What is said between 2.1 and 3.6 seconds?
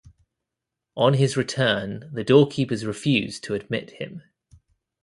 the doorkeepers refused to